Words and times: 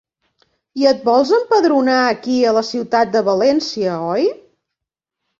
I 0.83 0.85
et 0.91 1.01
vols 1.09 1.33
empadronar 1.37 1.97
aquí, 2.05 2.37
a 2.43 2.53
la 2.59 2.63
ciutat 2.69 3.11
de 3.17 3.21
València, 3.27 3.99
oi? 4.15 4.25